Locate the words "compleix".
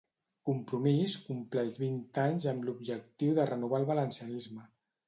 1.27-1.77